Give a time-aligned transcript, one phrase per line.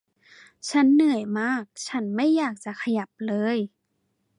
[0.69, 3.57] ฉันเหนื่อยมากฉันไม่อยากจะขยับเลย